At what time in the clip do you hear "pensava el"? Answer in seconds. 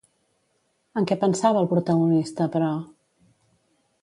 1.25-1.69